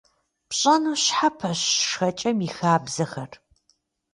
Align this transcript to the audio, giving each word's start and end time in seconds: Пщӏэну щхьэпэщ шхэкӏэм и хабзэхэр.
Пщӏэну 0.49 0.95
щхьэпэщ 1.03 1.59
шхэкӏэм 1.87 2.37
и 2.47 2.49
хабзэхэр. 2.55 3.31